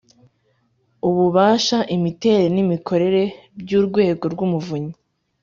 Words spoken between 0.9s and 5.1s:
ububasha, imiterere n’imikorere by'urwego rw'umuvunyi,